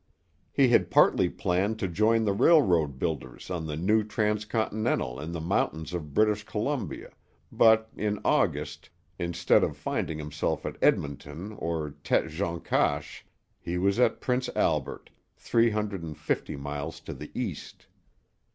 [0.51, 5.31] He had partly planned to join the railroad builders on the new trans continental in
[5.31, 7.11] the mountains of British Columbia,
[7.51, 13.27] but in August, instead of finding himself at Edmonton or Tête Jaune Cache,
[13.59, 17.85] he was at Prince Albert, three hundred and fifty miles to the east.